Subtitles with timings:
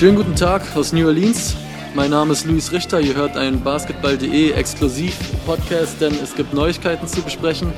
[0.00, 1.54] Schönen guten Tag aus New Orleans.
[1.94, 3.02] Mein Name ist Luis Richter.
[3.02, 7.70] Ihr hört einen Basketball.de Exklusiv-Podcast, denn es gibt Neuigkeiten zu besprechen.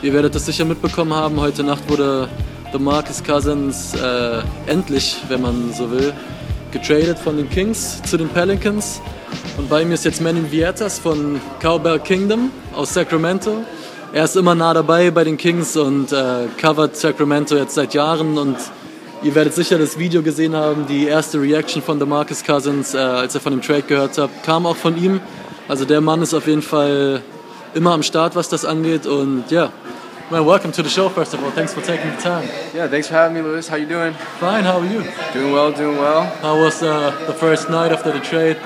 [0.00, 1.38] Ihr werdet es sicher mitbekommen haben.
[1.38, 2.30] Heute Nacht wurde
[2.72, 6.14] DeMarcus Cousins äh, endlich, wenn man so will,
[6.70, 9.02] getradet von den Kings zu den Pelicans.
[9.58, 13.62] Und bei mir ist jetzt Manny Vietas von Cowbell Kingdom aus Sacramento.
[14.14, 18.38] Er ist immer nah dabei bei den Kings und äh, covert Sacramento jetzt seit Jahren
[18.38, 18.56] und
[19.20, 23.34] Ihr werdet sicher das Video gesehen haben, die erste Reaction von DeMarcus Cousins, äh, als
[23.34, 25.20] er von dem Trade gehört hat, kam auch von ihm.
[25.66, 27.22] Also der Mann ist auf jeden Fall
[27.74, 29.62] immer am Start, was das angeht und ja.
[29.62, 29.72] Yeah.
[30.30, 31.50] Well, welcome to the show first of all.
[31.50, 32.48] Thanks for taking the time.
[32.74, 33.68] Yeah, thanks for having me, Lewis.
[33.68, 34.12] How you doing?
[34.38, 34.64] Fine.
[34.64, 35.02] How are you?
[35.32, 36.24] Doing well, doing well.
[36.42, 38.58] How was uh, the first night after the trade?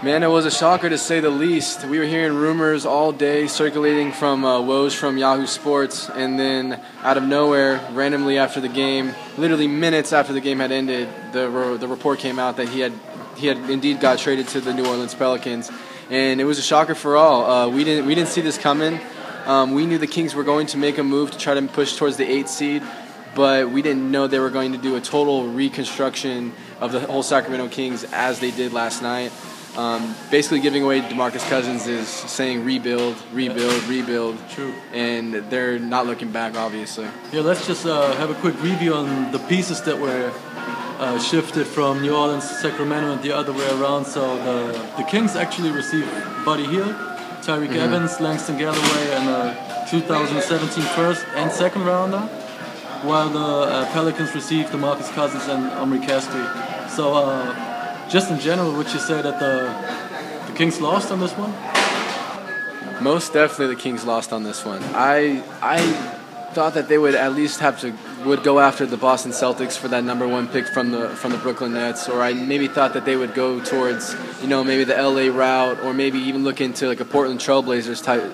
[0.00, 1.84] Man, it was a shocker to say the least.
[1.84, 6.80] We were hearing rumors all day circulating from uh, Woj from Yahoo Sports, and then
[7.02, 11.76] out of nowhere, randomly after the game, literally minutes after the game had ended, the
[11.80, 12.92] the report came out that he had
[13.36, 15.68] he had indeed got traded to the New Orleans Pelicans,
[16.10, 17.50] and it was a shocker for all.
[17.50, 19.00] Uh, we didn't we didn't see this coming.
[19.46, 21.96] Um, we knew the Kings were going to make a move to try to push
[21.96, 22.84] towards the eighth seed,
[23.34, 27.24] but we didn't know they were going to do a total reconstruction of the whole
[27.24, 29.32] Sacramento Kings as they did last night.
[29.78, 34.36] Um, basically, giving away Demarcus Cousins is saying rebuild, rebuild, rebuild.
[34.50, 34.74] True.
[34.92, 37.06] And they're not looking back, obviously.
[37.32, 40.32] Yeah, let's just uh, have a quick review on the pieces that were
[40.98, 44.04] uh, shifted from New Orleans to Sacramento and the other way around.
[44.04, 46.10] So the, the Kings actually received
[46.44, 46.96] Buddy Hield,
[47.46, 47.76] Tyreke mm-hmm.
[47.76, 52.22] Evans, Langston Galloway, and a 2017 first and second rounder,
[53.06, 56.90] while the uh, Pelicans received DeMarcus Cousins and Omri Casspi.
[56.90, 57.67] So uh,
[58.08, 61.52] just in general, would you say that the the Kings lost on this one?
[63.02, 64.82] Most definitely, the Kings lost on this one.
[64.94, 65.80] I I
[66.52, 67.92] thought that they would at least have to
[68.24, 71.38] would go after the Boston Celtics for that number one pick from the from the
[71.38, 74.94] Brooklyn Nets, or I maybe thought that they would go towards you know maybe the
[74.94, 78.24] LA route, or maybe even look into like a Portland Trailblazers type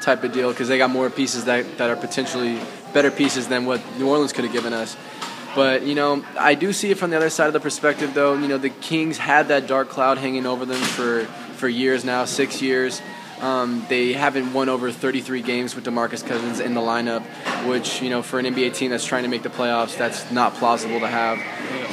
[0.00, 2.58] type of deal because they got more pieces that, that are potentially
[2.92, 4.96] better pieces than what New Orleans could have given us.
[5.58, 8.34] But you know, I do see it from the other side of the perspective, though.
[8.34, 11.24] You know, the Kings had that dark cloud hanging over them for
[11.56, 13.02] for years now, six years.
[13.40, 17.24] Um, they haven't won over 33 games with DeMarcus Cousins in the lineup,
[17.68, 20.54] which you know, for an NBA team that's trying to make the playoffs, that's not
[20.54, 21.40] plausible to have.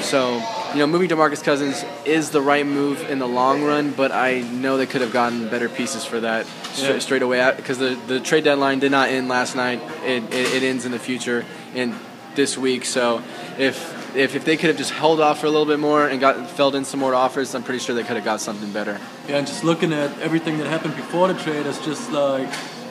[0.03, 0.35] So,
[0.73, 4.41] you know, moving DeMarcus Cousins is the right move in the long run, but I
[4.41, 6.99] know they could have gotten better pieces for that straight, yeah.
[6.99, 9.81] straight away because the the trade deadline did not end last night.
[10.03, 11.43] It, it, it ends in the future,
[11.73, 11.95] and
[12.35, 12.85] this week.
[12.85, 13.21] So
[13.57, 16.19] if if, if they could have just held off for a little bit more and
[16.19, 18.99] got filled in some more offers, I'm pretty sure they could have got something better.
[19.27, 22.47] Yeah, and just looking at everything that happened before the trade, it's just like,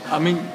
[0.06, 0.46] I mean,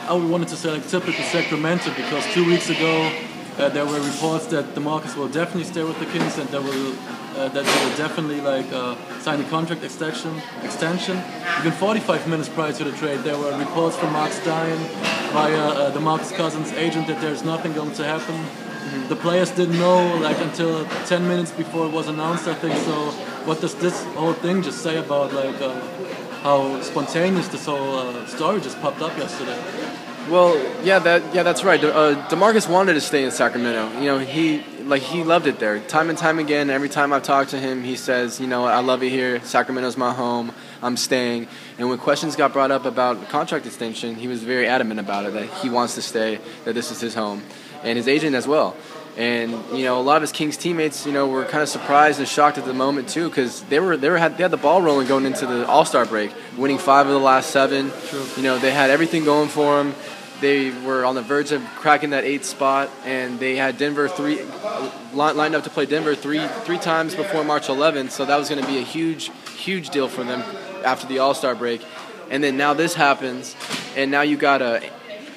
[0.00, 3.12] I wanted to say like typical Sacramento because two weeks ago
[3.58, 6.92] uh, there were reports that DeMarcus will definitely stay with the Kings and that will
[7.36, 10.34] uh, that they will definitely like uh, sign a contract extension.
[10.64, 11.22] Extension.
[11.60, 14.78] Even 45 minutes prior to the trade, there were reports from Mark Stein
[15.32, 18.34] via uh, Marcus Cousins' agent that there's nothing going to happen.
[18.34, 19.08] Mm-hmm.
[19.08, 22.46] The players didn't know like until 10 minutes before it was announced.
[22.46, 23.10] I think so.
[23.44, 25.80] What does this whole thing just say about like uh,
[26.42, 29.58] how spontaneous this whole uh, story just popped up yesterday?
[30.30, 31.82] Well, yeah, that yeah, that's right.
[31.82, 33.98] Uh, Demarcus wanted to stay in Sacramento.
[34.00, 35.80] You know, he like he loved it there.
[35.80, 38.80] Time and time again, every time I've talked to him, he says, you know, I
[38.80, 39.42] love it here.
[39.44, 40.52] Sacramento's my home.
[40.82, 41.48] I'm staying.
[41.78, 45.32] And when questions got brought up about contract extension, he was very adamant about it
[45.34, 47.42] that he wants to stay, that this is his home,
[47.82, 48.76] and his agent as well.
[49.16, 52.20] And you know, a lot of his Kings teammates, you know, were kind of surprised
[52.20, 54.56] and shocked at the moment too, because they were they were had they had the
[54.56, 57.90] ball rolling going into the All Star break, winning five of the last seven.
[58.08, 58.24] True.
[58.36, 59.94] You know, they had everything going for them
[60.40, 64.42] they were on the verge of cracking that eighth spot, and they had Denver three
[65.12, 68.10] lined up to play Denver three three times before March 11th.
[68.10, 70.42] So that was going to be a huge huge deal for them
[70.84, 71.84] after the All Star break.
[72.30, 73.56] And then now this happens,
[73.96, 74.82] and now you got a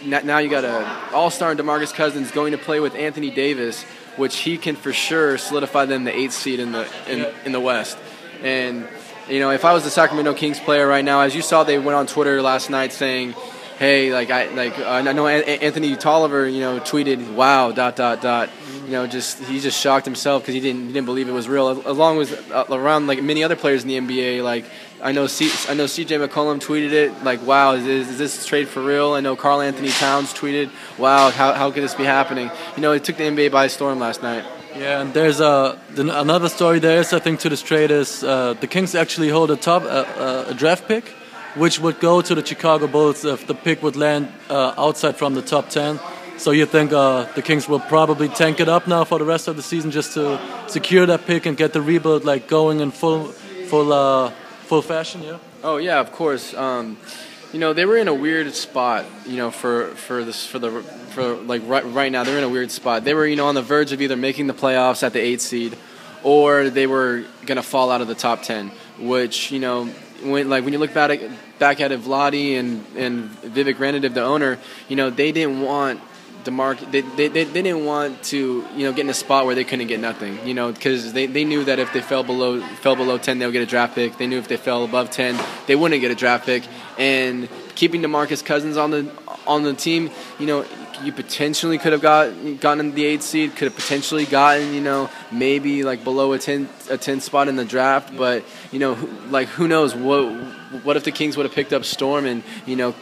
[0.06, 3.84] now you got a All Star and Demarcus Cousins going to play with Anthony Davis,
[4.18, 7.60] which he can for sure solidify them the eighth seed in the in, in the
[7.60, 7.98] West.
[8.42, 8.88] And
[9.30, 11.80] you know, if I was the Sacramento Kings player right now, as you saw, they
[11.80, 13.36] went on Twitter last night saying
[13.81, 18.22] hey, like I like uh, I know Anthony Tolliver, you know, tweeted, "Wow, dot dot
[18.22, 18.50] dot."
[18.86, 21.50] You know, just he just shocked himself because he didn't he didn't believe it was
[21.50, 21.81] real.
[21.88, 24.66] Along with uh, around like many other players in the NBA, like
[25.01, 28.68] I know C, I know CJ McCollum tweeted it like, "Wow, is, is this trade
[28.69, 30.69] for real?" I know Karl-Anthony Towns tweeted,
[31.00, 34.00] "Wow, how how could this be happening?" You know, it took the NBA by storm
[34.00, 34.45] last night.
[34.75, 38.54] Yeah, and there's a another story there is I think to this trade is uh,
[38.62, 41.06] the Kings actually hold a top uh, a draft pick
[41.56, 45.33] which would go to the Chicago Bulls if the pick would land uh, outside from
[45.33, 46.00] the top 10.
[46.38, 49.48] So you think uh, the Kings will probably tank it up now for the rest
[49.48, 52.92] of the season just to secure that pick and get the rebuild like going in
[52.92, 53.25] full,
[53.68, 54.31] full, uh,
[54.65, 55.21] full fashion?
[55.21, 55.38] Yeah.
[55.63, 56.56] Oh yeah, of course.
[56.56, 56.98] Um,
[57.53, 59.06] you know they were in a weird spot.
[59.25, 60.81] You know for for this for the
[61.12, 63.03] for like right right now they're in a weird spot.
[63.03, 65.42] They were you know on the verge of either making the playoffs at the eighth
[65.42, 65.77] seed,
[66.24, 68.71] or they were gonna fall out of the top ten.
[68.98, 69.89] Which you know
[70.24, 74.24] when like when you look back at back at Vlade and and Vivek Ranadive, the
[74.24, 74.58] owner,
[74.88, 76.02] you know they didn't want
[76.44, 79.56] DeMarc, they, they, they, they didn't want to, you know, get in a spot where
[79.56, 82.62] they couldn't get nothing, you know, because they, they knew that if they fell below
[82.62, 84.18] fell below 10, they would get a draft pick.
[84.18, 86.64] They knew if they fell above 10, they wouldn't get a draft pick.
[86.98, 89.12] And keeping DeMarcus Cousins on the
[89.46, 90.10] on the team,
[90.40, 90.66] you know,
[91.03, 95.09] you potentially could have got gotten the eighth seed, could have potentially gotten, you know,
[95.31, 98.94] maybe like below a 10 a 10 spot in the draft, but you know,
[99.30, 100.25] like who knows what
[100.83, 102.95] what if the Kings would have picked up Storm and you know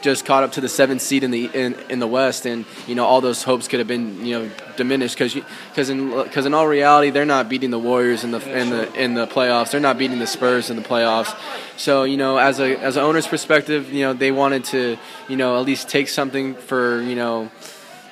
[0.00, 2.94] just caught up to the seventh seed in the in, in the West, and you
[2.94, 5.34] know all those hopes could have been you know diminished because
[5.70, 8.92] because in because in all reality they're not beating the Warriors in the in the
[8.94, 9.70] in the playoffs.
[9.70, 11.36] They're not beating the Spurs in the playoffs.
[11.76, 14.96] So you know as a as an owner's perspective, you know they wanted to
[15.28, 17.50] you know at least take something for you know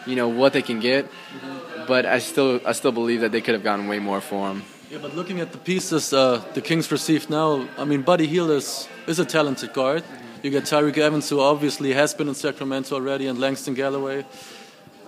[0.07, 1.09] you know what they can get.
[1.87, 4.63] But I still I still believe that they could have gotten way more for him.
[4.91, 8.51] Yeah, but looking at the pieces uh, the Kings received now, I mean, Buddy Hield
[8.51, 10.05] is is a talented guard.
[10.47, 14.25] You get Tyreke Evans, who obviously has been in Sacramento already, and Langston Galloway.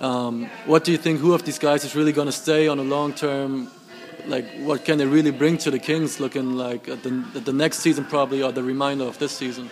[0.00, 1.20] Um, what do you think?
[1.20, 3.70] Who of these guys is really going to stay on a long term?
[4.26, 6.18] Like, what can they really bring to the Kings?
[6.18, 9.70] Looking like at the, at the next season, probably, or the reminder of this season.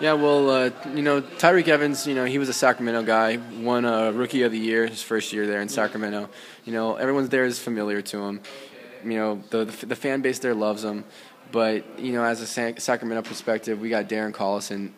[0.00, 3.84] Yeah, well, uh, you know, Tyreke Evans, you know, he was a Sacramento guy, won
[3.84, 6.30] a Rookie of the Year his first year there in Sacramento.
[6.64, 8.40] You know, everyone there is familiar to him.
[9.04, 11.04] You know, the, the, the fan base there loves him.
[11.54, 14.90] But you know, as a Sacramento perspective, we got Darren Collison,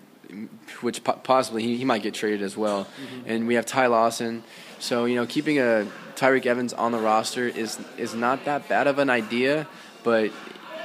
[0.80, 3.30] which possibly he, he might get traded as well, mm-hmm.
[3.30, 4.42] and we have Ty Lawson.
[4.78, 8.86] So you know, keeping a Tyreke Evans on the roster is is not that bad
[8.86, 9.68] of an idea,
[10.02, 10.30] but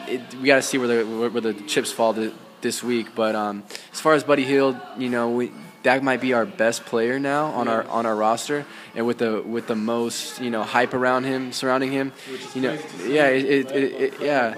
[0.09, 3.15] it, we got to see where the where, where the chips fall to, this week.
[3.15, 5.51] But um, as far as Buddy Hield, you know, we,
[5.83, 7.73] that might be our best player now on yeah.
[7.73, 8.65] our on our roster,
[8.95, 12.13] and with the with the most you know hype around him, surrounding him,
[12.53, 14.55] you know, yeah, it, it, it, yeah,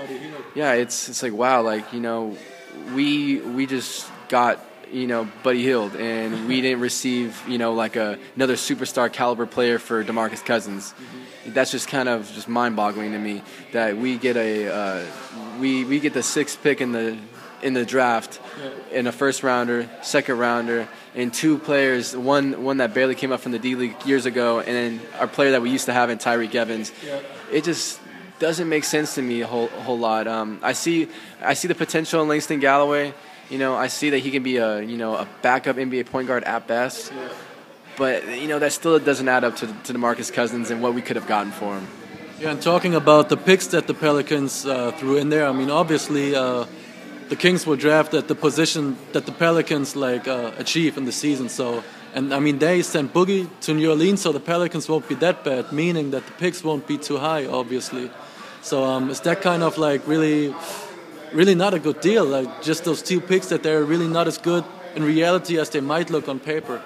[0.55, 2.37] yeah, it's it's like wow, like you know,
[2.93, 4.59] we we just got
[4.91, 9.45] you know Buddy Hield, and we didn't receive you know like a another superstar caliber
[9.45, 10.93] player for Demarcus Cousins.
[10.93, 11.53] Mm-hmm.
[11.53, 13.41] That's just kind of just mind-boggling to me
[13.73, 15.05] that we get a uh,
[15.59, 17.17] we we get the sixth pick in the
[17.63, 18.99] in the draft yeah.
[18.99, 23.39] in a first rounder, second rounder, and two players, one one that barely came up
[23.39, 26.09] from the D League years ago, and then our player that we used to have
[26.09, 26.91] in Tyreke Evans.
[27.05, 27.21] Yeah.
[27.51, 27.99] It just
[28.39, 30.27] doesn't make sense to me a whole, a whole lot.
[30.27, 31.07] Um, I see
[31.41, 33.13] I see the potential in Langston Galloway.
[33.49, 36.27] You know, I see that he can be a you know a backup NBA point
[36.27, 37.11] guard at best.
[37.11, 37.29] Yeah.
[37.95, 41.01] But you know that still doesn't add up to to DeMarcus Cousins and what we
[41.01, 41.87] could have gotten for him.
[42.39, 45.69] Yeah, and talking about the picks that the Pelicans uh, threw in there, I mean,
[45.69, 46.35] obviously.
[46.35, 46.65] Uh,
[47.29, 51.11] the Kings will draft at the position that the Pelicans like uh, achieve in the
[51.11, 51.49] season.
[51.49, 51.83] So,
[52.13, 55.43] and I mean, they sent Boogie to New Orleans, so the Pelicans won't be that
[55.43, 58.11] bad, meaning that the picks won't be too high, obviously.
[58.61, 60.53] So, um, is that kind of like really,
[61.33, 62.25] really not a good deal?
[62.25, 64.63] Like just those two picks that they're really not as good
[64.95, 66.81] in reality as they might look on paper.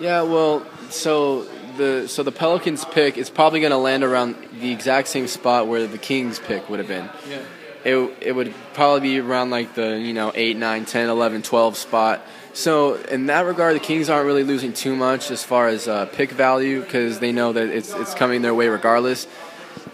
[0.00, 4.72] Yeah, well, so the so the Pelicans pick is probably going to land around the
[4.72, 7.08] exact same spot where the Kings pick would have been.
[7.28, 7.42] Yeah
[7.84, 11.76] it, it would probably be around like the you know 8 9 10 11 12
[11.76, 12.26] spot.
[12.54, 16.06] So in that regard the kings aren't really losing too much as far as uh,
[16.06, 19.26] pick value because they know that it's, it's coming their way regardless.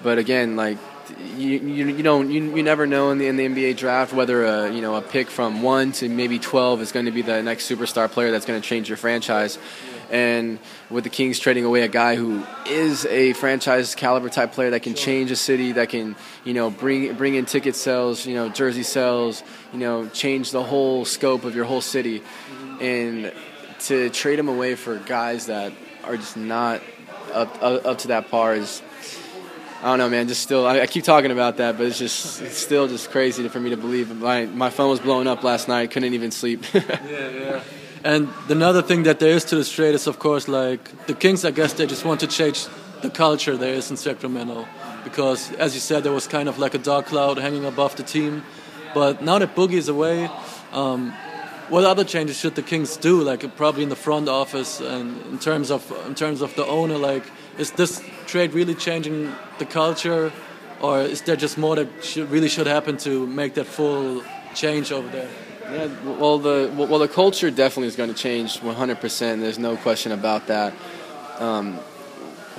[0.02, 0.78] But again like
[1.36, 4.44] you, you, you don't you, you never know in the, in the NBA draft whether
[4.44, 7.42] a you know a pick from one to maybe 12 is going to be the
[7.42, 9.58] next superstar player that's going to change your franchise
[10.10, 10.58] and
[10.90, 14.82] with the Kings trading away a guy who is a franchise caliber type player that
[14.82, 18.48] can change a city, that can you know bring bring in ticket sales, you know
[18.48, 22.22] jersey sales, you know change the whole scope of your whole city,
[22.80, 23.32] and
[23.80, 25.72] to trade him away for guys that
[26.04, 26.82] are just not
[27.32, 28.82] up up, up to that par is.
[29.82, 30.28] I don't know, man.
[30.28, 33.48] Just still, I, I keep talking about that, but it's just, it's still just crazy
[33.48, 34.14] for me to believe.
[34.14, 35.90] My my phone was blowing up last night.
[35.90, 36.66] Couldn't even sleep.
[36.74, 37.62] yeah, yeah.
[38.02, 41.44] And another thing that there is to this trade is, of course, like the Kings.
[41.44, 42.66] I guess they just want to change
[43.02, 44.66] the culture there is in Sacramento,
[45.04, 48.02] because as you said, there was kind of like a dark cloud hanging above the
[48.02, 48.42] team.
[48.94, 50.30] But now that Boogie is away,
[50.72, 51.12] um,
[51.68, 53.22] what other changes should the Kings do?
[53.22, 56.96] Like probably in the front office and in terms of in terms of the owner.
[56.96, 57.24] Like,
[57.58, 60.32] is this trade really changing the culture,
[60.80, 64.22] or is there just more that should, really should happen to make that full
[64.54, 65.28] change over there?
[65.72, 69.40] Yeah, well, the well the culture definitely is going to change 100%.
[69.40, 70.74] There's no question about that.
[71.38, 71.78] Um,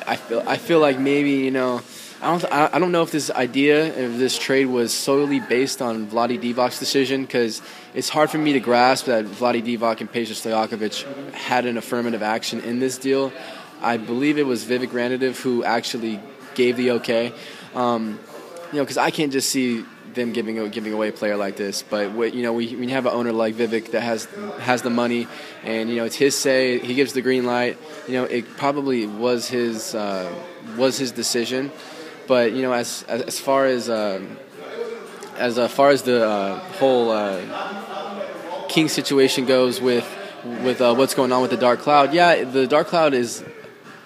[0.08, 1.82] I feel I feel like maybe you know.
[2.24, 6.06] I don't, I don't know if this idea, if this trade was solely based on
[6.06, 7.64] Vlade Divac's decision, because
[7.96, 12.22] it's hard for me to grasp that Vladi Divac and Peja Stojakovic had an affirmative
[12.22, 13.34] action in this deal.
[13.82, 16.20] I believe it was Vivek Ranadive who actually
[16.54, 17.34] gave the okay.
[17.74, 18.20] Um,
[18.72, 21.84] you know, because I can't just see them giving giving away a player like this.
[21.84, 24.26] But what, you know, we, we have an owner like Vivek that has
[24.60, 25.28] has the money,
[25.64, 26.80] and you know, it's his say.
[26.80, 27.78] He gives the green light.
[28.08, 30.34] You know, it probably was his uh,
[30.78, 31.72] was his decision.
[32.28, 34.38] But you know, as as, as far as um,
[35.38, 40.08] as uh, far as the uh, whole uh, King situation goes with
[40.64, 43.44] with uh, what's going on with the Dark Cloud, yeah, the Dark Cloud is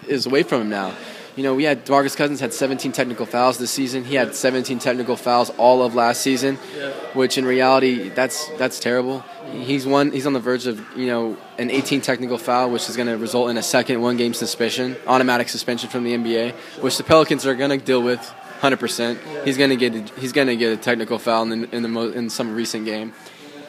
[0.07, 0.93] is away from him now.
[1.35, 4.05] You know, we had Demarcus Cousins had 17 technical fouls this season.
[4.05, 6.91] He had 17 technical fouls all of last season, yeah.
[7.13, 9.19] which in reality, that's that's terrible.
[9.51, 10.11] He's one.
[10.11, 13.17] He's on the verge of you know an 18 technical foul, which is going to
[13.17, 17.45] result in a second one game suspension, automatic suspension from the NBA, which the Pelicans
[17.45, 18.79] are going to deal with 100.
[18.79, 21.83] percent He's going to get a, he's going to get a technical foul in, in
[21.83, 23.13] the mo- in some recent game.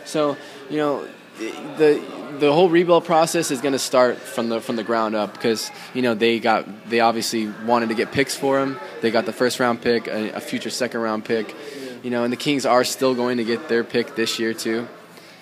[0.04, 0.37] So
[0.70, 1.08] you know
[1.38, 2.02] the
[2.38, 5.71] the whole rebuild process is going to start from the from the ground up because
[5.95, 8.78] you know they got they obviously wanted to get picks for him.
[9.00, 11.55] They got the first round pick, a, a future second round pick.
[12.02, 14.87] You know, and the Kings are still going to get their pick this year too.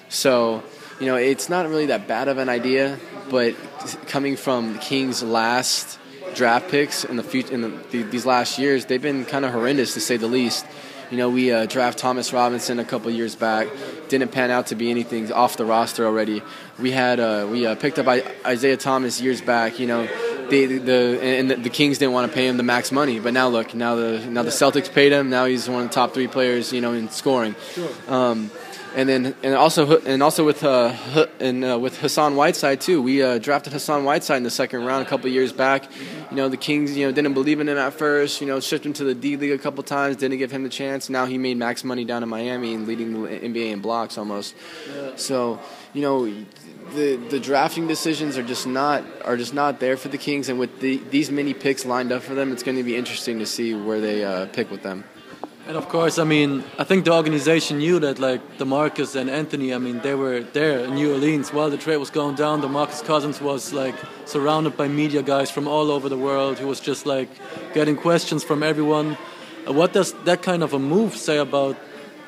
[0.09, 0.63] So,
[1.01, 2.99] you know, it's not really that bad of an idea,
[3.31, 3.55] but
[4.07, 5.99] coming from the Kings' last
[6.35, 9.95] draft picks in the future in the, these last years, they've been kind of horrendous
[9.95, 10.65] to say the least.
[11.11, 13.69] You know, we uh, draft Thomas Robinson a couple years back.
[14.09, 16.43] Didn't pan out to be anything off the roster already.
[16.79, 19.79] We had uh, we uh, picked up Isaiah Thomas years back.
[19.79, 20.07] You know,
[20.49, 23.33] the, the and the, the, Kings didn't want to pay him the max money, but
[23.33, 25.31] now look, now the now the Celtics paid him.
[25.31, 26.73] Now he's one of the top three players.
[26.73, 27.55] You know, in scoring.
[28.09, 28.51] Um,
[28.95, 30.95] and then and also and also with uh,
[31.41, 33.03] and uh, with Hassan Whiteside too.
[33.03, 35.85] We uh, drafted Hassan Whiteside in the second round a couple years back.
[36.31, 38.41] You know the Kings you know didn't believe in him at first.
[38.41, 40.69] You know shipped him to the D League a couple times, didn't give him the
[40.69, 41.11] chance.
[41.11, 44.55] Now he made max money down in Miami and leading the NBA in blocks almost.
[45.17, 45.61] So
[45.93, 46.27] you know
[46.95, 50.59] the the drafting decisions are just not are just not there for the Kings, and
[50.59, 53.47] with the, these many picks lined up for them, it's going to be interesting to
[53.47, 55.05] see where they uh, pick with them.
[55.66, 59.73] And of course, I mean, I think the organization knew that, like, DeMarcus and Anthony,
[59.73, 62.61] I mean, they were there in New Orleans while the trade was going down.
[62.61, 63.94] DeMarcus Cousins was, like,
[64.26, 66.59] surrounded by media guys from all over the world.
[66.59, 67.30] He was just, like,
[67.73, 69.16] getting questions from everyone.
[69.66, 71.76] Uh, what does that kind of a move say about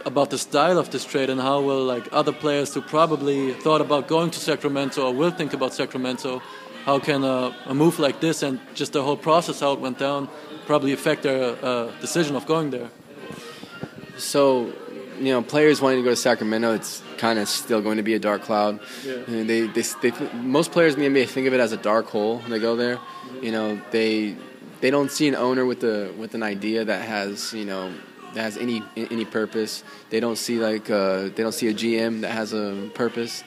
[0.06, 3.80] about the style of this trade and how will, like, other players who probably thought
[3.80, 6.40] about going to Sacramento or will think about Sacramento,
[6.84, 9.98] how can a, a move like this and just the whole process how it went
[9.98, 10.28] down
[10.64, 12.88] probably affect their uh, decision of going there?
[14.18, 14.72] So,
[15.18, 18.14] you know, players wanting to go to Sacramento, it's kind of still going to be
[18.14, 18.80] a dark cloud.
[19.04, 19.22] Yeah.
[19.26, 22.38] they, they, they, most players in the NBA think of it as a dark hole
[22.38, 22.98] when they go there.
[23.40, 24.36] You know, they
[24.80, 27.92] they don't see an owner with a with an idea that has you know
[28.34, 29.82] that has any any purpose.
[30.10, 33.42] They don't see like uh, they don't see a GM that has a purpose.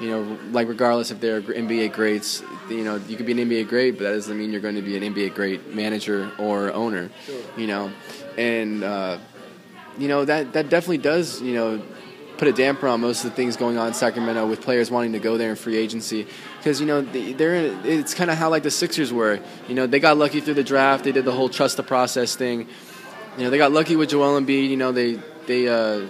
[0.00, 3.68] You know, like regardless if they're NBA greats, you know, you could be an NBA
[3.68, 7.10] great, but that doesn't mean you're going to be an NBA great manager or owner.
[7.26, 7.40] Sure.
[7.56, 7.92] You know,
[8.36, 9.18] and uh,
[9.98, 11.82] you know that that definitely does you know
[12.38, 15.12] put a damper on most of the things going on in Sacramento with players wanting
[15.12, 16.26] to go there in free agency.
[16.58, 19.40] Because you know they're it's kind of how like the Sixers were.
[19.68, 21.04] You know they got lucky through the draft.
[21.04, 22.68] They did the whole trust the process thing.
[23.36, 24.70] You know they got lucky with Joel Embiid.
[24.70, 26.06] You know they they uh,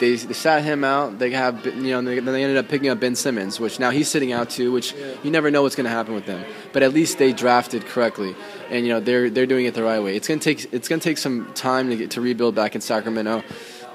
[0.00, 1.18] they, they sat him out.
[1.18, 4.08] They have you know they, they ended up picking up Ben Simmons, which now he's
[4.08, 4.72] sitting out too.
[4.72, 5.14] Which yeah.
[5.22, 6.44] you never know what's going to happen with them.
[6.72, 8.34] But at least they drafted correctly
[8.70, 10.16] and you know they're they're doing it the right way.
[10.16, 13.42] It's gonna take it's gonna take some time to get to rebuild back in Sacramento.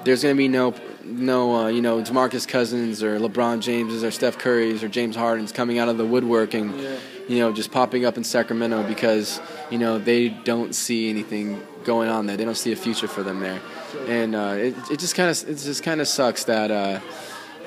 [0.04, 4.38] There's gonna be no no uh, you know Demarcus Cousins or LeBron Jameses or Steph
[4.38, 6.96] Curry's or James Harden's coming out of the woodwork and yeah.
[7.28, 12.08] you know just popping up in Sacramento because you know they don't see anything going
[12.08, 12.36] on there.
[12.36, 13.60] They don't see a future for them there,
[14.06, 16.70] and uh, it it just kind of it just kind of sucks that.
[16.70, 17.00] Uh,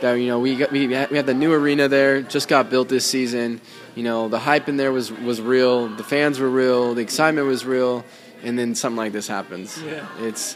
[0.01, 2.69] that you know we got, we had, we had the new arena there just got
[2.69, 3.59] built this season
[3.99, 7.47] you know, the hype in there was was real, the fans were real, the excitement
[7.47, 8.05] was real,
[8.43, 9.77] and then something like this happens.
[9.83, 10.07] Yeah.
[10.19, 10.55] It's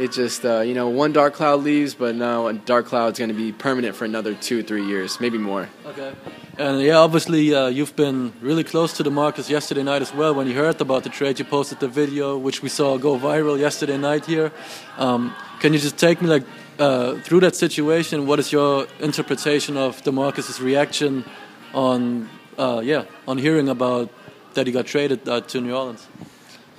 [0.00, 3.18] it just uh, you know one dark cloud leaves, but now a dark cloud is
[3.18, 5.68] going to be permanent for another two three years, maybe more.
[5.86, 6.12] Okay.
[6.58, 10.34] And yeah, obviously uh, you've been really close to the DeMarcus yesterday night as well.
[10.34, 13.58] When you heard about the trade, you posted the video, which we saw go viral
[13.58, 14.52] yesterday night here.
[14.96, 16.44] Um, can you just take me like
[16.78, 18.26] uh, through that situation?
[18.26, 21.24] What is your interpretation of the DeMarcus's reaction
[21.72, 22.28] on
[22.58, 24.10] uh, yeah, on hearing about
[24.54, 26.06] that he got traded uh, to New Orleans.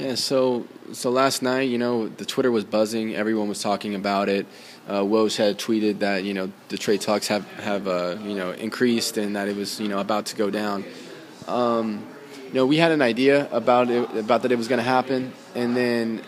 [0.02, 3.14] Yeah, so so last night, you know, the Twitter was buzzing.
[3.14, 4.48] Everyone was talking about it.
[4.88, 8.50] Uh, Woj had tweeted that you know the trade talks have have uh, you know
[8.50, 10.86] increased and that it was you know about to go down.
[11.48, 12.04] Um,
[12.48, 15.34] you know, we had an idea about it, about that it was going to happen,
[15.54, 16.24] and then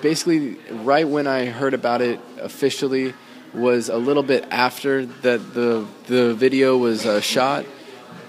[0.00, 3.12] basically right when I heard about it officially
[3.52, 7.66] was a little bit after that the the video was uh, shot.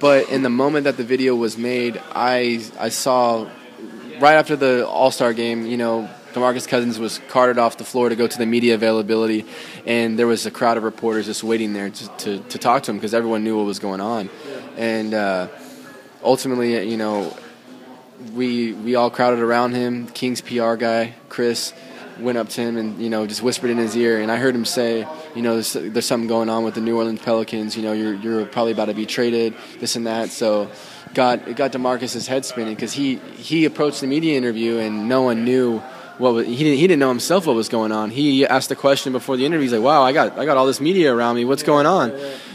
[0.01, 3.47] But in the moment that the video was made, I I saw
[4.21, 8.07] right after the All Star game, you know, Demarcus Cousins was carted off the floor
[8.07, 9.45] to go to the media availability,
[9.85, 12.91] and there was a crowd of reporters just waiting there to, to, to talk to
[12.91, 14.29] him because everyone knew what was going on.
[14.77, 15.47] And uh,
[16.23, 17.35] ultimately, you know,
[18.33, 20.07] we we all crowded around him.
[20.07, 21.73] King's PR guy, Chris,
[22.21, 24.55] went up to him and you know just whispered in his ear, and I heard
[24.55, 27.75] him say, you know, there's, there's something going on with the New Orleans Pelicans.
[27.75, 30.29] You know, you're you're probably about to be traded, this and that.
[30.29, 30.69] So
[31.13, 35.23] got it got Demarcus's head spinning because he he approached the media interview and no
[35.23, 35.81] one knew
[36.17, 38.11] what was, he didn't he didn't know himself what was going on.
[38.11, 39.63] He asked the question before the interview.
[39.63, 41.45] He's like, "Wow, I got I got all this media around me.
[41.45, 42.13] What's going on?"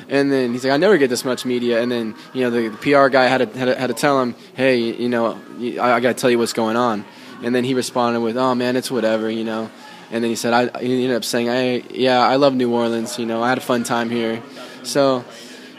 [0.09, 2.69] And then he's like, "I never get this much media." And then you know the,
[2.69, 5.39] the PR guy had to, had to had to tell him, "Hey, you know,
[5.81, 7.05] I, I got to tell you what's going on."
[7.43, 9.71] And then he responded with, "Oh man, it's whatever," you know.
[10.11, 13.19] And then he said, I, he ended up saying, I, yeah, I love New Orleans.
[13.19, 14.41] You know, I had a fun time here.
[14.85, 15.25] So,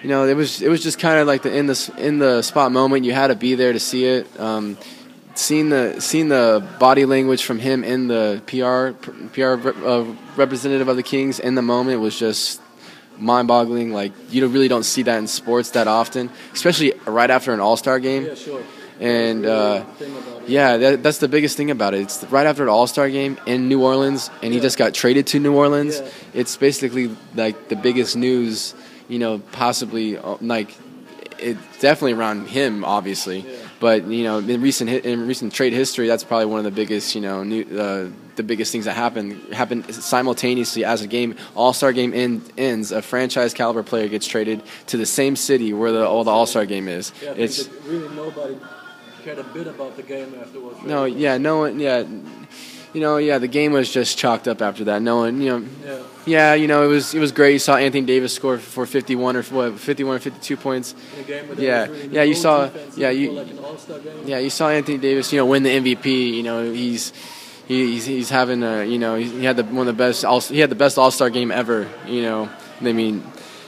[0.04, 2.42] you know, it was it was just kind of like the in the in the
[2.42, 3.06] spot moment.
[3.06, 4.40] You had to be there to see it.
[4.40, 4.78] Um,
[5.36, 8.92] seeing the seeing the body language from him in the PR
[9.34, 10.04] PR uh,
[10.36, 12.62] representative of the Kings in the moment was just
[13.18, 13.94] mind-boggling.
[13.94, 17.78] Like you really don't see that in sports that often, especially right after an All
[17.78, 18.26] Star game.
[18.26, 18.62] Yeah, sure.
[19.00, 19.84] And uh,
[20.48, 22.02] yeah, that, that's the biggest thing about it.
[22.02, 24.64] It's right after an All Star game in New Orleans, and he Yeah.
[24.64, 26.00] just got traded to New Orleans.
[26.00, 26.10] Yeah.
[26.34, 28.74] It's basically like the biggest news,
[29.08, 30.74] you know, possibly uh, like
[31.40, 33.40] it's definitely around him, obviously.
[33.42, 33.56] Yeah.
[33.80, 37.14] But you know, in recent in recent trade history, that's probably one of the biggest,
[37.14, 41.74] you know, new, uh, the biggest things that happened happened simultaneously as a game All
[41.74, 42.92] Star game end, ends.
[42.92, 46.48] A franchise caliber player gets traded to the same city where the all the All
[46.48, 47.14] Star game is.
[47.22, 48.56] Yeah, it's really nobody
[49.28, 50.78] cared a bit about the game afterwards.
[50.86, 52.04] no, yeah, no one, yeah,
[52.94, 55.02] you know, yeah, the game was just chalked up after that.
[55.02, 56.00] No one, you know, Yeah.
[56.26, 57.52] yeah, you know, it was it was great.
[57.54, 60.96] You saw Anthony Davis score for 51 or what, 51 or 52 points.
[61.18, 61.88] In a game where Yeah.
[61.88, 63.48] really Yeah, you saw- yeah, you- like.
[64.26, 66.30] Yeah, you saw Anthony Davis, you know, win the MVP.
[66.38, 67.12] You know, he's
[67.68, 70.60] he's he's having a you know he had the one of the best all he
[70.60, 71.86] had the best All Star game ever.
[72.08, 72.50] You know,
[72.82, 73.24] I mean,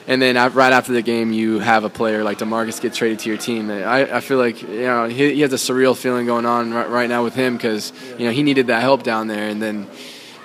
[0.10, 3.30] and then right after the game, you have a player like Demarcus get traded to
[3.30, 3.70] your team.
[3.70, 6.90] I I feel like you know he, he has a surreal feeling going on right,
[6.90, 9.88] right now with him because you know he needed that help down there, and then.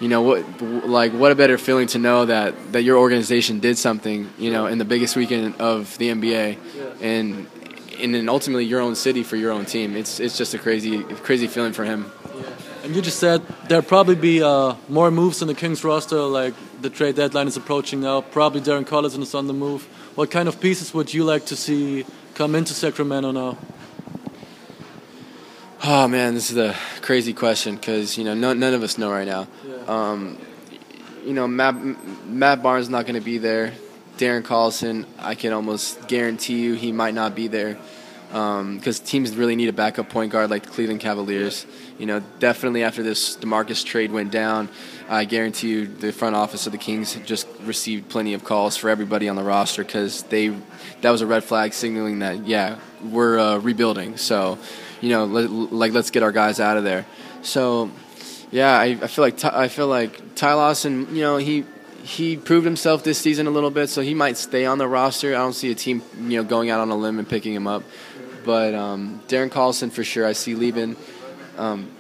[0.00, 0.61] You know what?
[0.61, 4.29] Like, what a better feeling to know that that your organization did something.
[4.37, 6.59] You know, in the biggest weekend of the NBA,
[7.00, 7.46] and
[8.00, 9.96] and then ultimately your own city for your own team.
[9.96, 12.11] It's it's just a crazy crazy feeling for him.
[12.84, 16.20] And you just said there'll probably be uh, more moves in the Kings roster.
[16.20, 18.20] Like the trade deadline is approaching now.
[18.20, 19.84] Probably Darren Collison is on the move.
[20.16, 23.56] What kind of pieces would you like to see come into Sacramento now?
[25.82, 29.10] Oh man, this is a crazy question because you know no, none of us know
[29.10, 29.48] right now.
[29.66, 29.76] Yeah.
[29.86, 30.36] Um,
[31.24, 31.76] you know Matt
[32.26, 33.72] Matt Barnes not going to be there.
[34.18, 37.78] Darren Collison, I can almost guarantee you he might not be there
[38.34, 41.66] because teams really need a backup point guard like the Cleveland Cavaliers.
[42.00, 44.68] You know, definitely after this Demarcus trade went down,
[45.08, 48.90] I guarantee you the front office of the Kings just received plenty of calls for
[48.90, 50.48] everybody on the roster because they
[51.02, 54.16] that was a red flag signaling that yeah we're uh, rebuilding.
[54.16, 54.58] So
[55.00, 57.06] you know, let, like let's get our guys out of there.
[57.42, 57.92] So
[58.50, 61.14] yeah, I, I feel like Ty, I feel like Ty Lawson.
[61.14, 61.64] You know, he
[62.02, 65.30] he proved himself this season a little bit, so he might stay on the roster.
[65.30, 67.66] I don't see a team you know going out on a limb and picking him
[67.66, 67.82] up.
[68.44, 70.96] But um, Darren Collison for sure, I see leaving.
[71.57, 71.90] Um,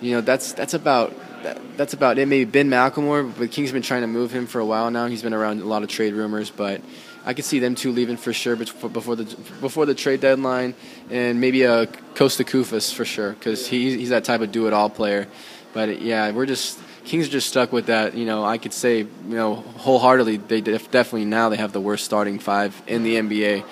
[0.00, 2.26] you know, that's that's about that, that's about it.
[2.26, 5.06] Maybe Ben McLemore, but Kings been trying to move him for a while now.
[5.06, 6.80] He's been around a lot of trade rumors, but
[7.24, 9.24] I could see them two leaving for sure before the
[9.60, 10.74] before the trade deadline,
[11.10, 14.72] and maybe a Kosta Koufos for sure because he, he's that type of do it
[14.72, 15.28] all player.
[15.72, 18.14] But yeah, we're just Kings are just stuck with that.
[18.14, 21.80] You know, I could say you know wholeheartedly they def- definitely now they have the
[21.80, 23.64] worst starting five in the NBA,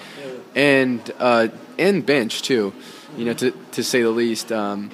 [0.54, 2.72] and uh, and bench too.
[3.16, 4.52] You know, to to say the least.
[4.52, 4.90] Um,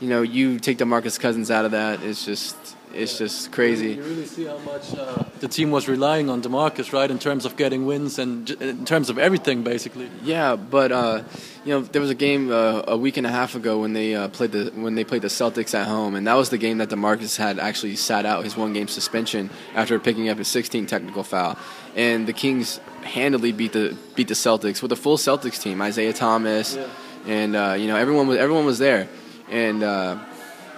[0.00, 2.56] you know, you take DeMarcus Cousins out of that, it's just
[2.94, 3.92] it's just crazy.
[3.92, 7.44] You really see how much uh, the team was relying on Demarcus, right, in terms
[7.44, 10.08] of getting wins and in terms of everything, basically.
[10.22, 11.22] Yeah, but uh,
[11.64, 14.14] you know, there was a game uh, a week and a half ago when they
[14.14, 16.78] uh, played the when they played the Celtics at home, and that was the game
[16.78, 20.86] that Demarcus had actually sat out his one game suspension after picking up his 16
[20.86, 21.58] technical foul,
[21.96, 26.12] and the Kings handily beat the beat the Celtics with a full Celtics team, Isaiah
[26.12, 26.86] Thomas, Yeah.
[27.26, 29.08] and uh, you know everyone was everyone was there,
[29.50, 30.18] and uh,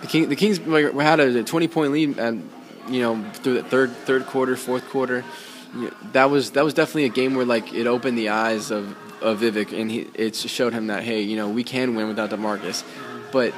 [0.03, 2.49] the King the Kings like, had a 20 point lead, and
[2.89, 5.25] you know through the third third quarter, fourth quarter.
[6.12, 9.41] that was that was definitely a game where like it opened the eyes of of
[9.41, 12.85] Vivek, and he, it showed him that hey, you know, we can win without Demarcus,
[13.33, 13.55] but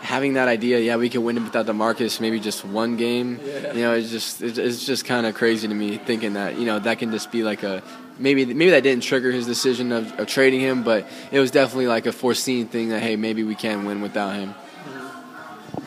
[0.00, 3.40] having that idea, yeah, we can win without Demarcus, maybe just one game.
[3.44, 3.72] Yeah.
[3.72, 6.78] You know, it's just it's just kind of crazy to me thinking that you know
[6.78, 7.82] that can just be like a
[8.18, 11.86] maybe maybe that didn't trigger his decision of, of trading him, but it was definitely
[11.86, 14.54] like a foreseen thing that hey, maybe we can win without him.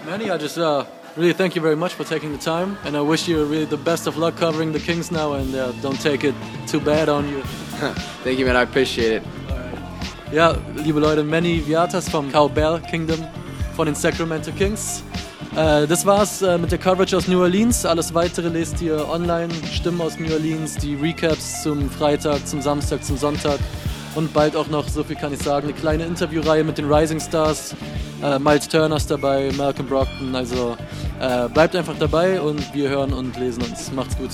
[0.06, 3.02] Manny, I just uh, really thank you very much for taking the time, and I
[3.02, 6.24] wish you really the best of luck covering the Kings now, and uh, don't take
[6.24, 6.36] it
[6.67, 7.41] too bad on you.
[8.24, 8.56] thank you, man.
[8.56, 9.24] I appreciate it.
[10.32, 13.26] Ja, liebe Leute, Manny Vieites vom Cowbell Kingdom
[13.80, 15.04] von den Sacramento Kings.
[15.56, 17.86] Äh, das war's äh, mit der Coverage aus New Orleans.
[17.86, 19.48] Alles weitere lest ihr online.
[19.72, 23.58] Stimmen aus New Orleans, die Recaps zum Freitag, zum Samstag, zum Sonntag.
[24.15, 27.22] Und bald auch noch, so viel kann ich sagen, eine kleine Interviewreihe mit den Rising
[27.22, 27.74] Stars.
[28.22, 30.36] Äh, Miles Turner ist dabei, Malcolm Brockton.
[30.36, 30.76] Also
[31.22, 33.94] äh, bleibt einfach dabei und wir hören und lesen uns.
[33.94, 34.32] Macht's gut.